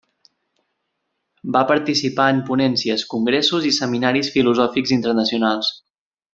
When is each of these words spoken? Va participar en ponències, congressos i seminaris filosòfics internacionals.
Va 1.57 1.61
participar 1.73 2.25
en 2.37 2.41
ponències, 2.49 3.05
congressos 3.13 3.69
i 3.73 3.75
seminaris 3.81 4.35
filosòfics 4.39 4.99
internacionals. 5.01 5.75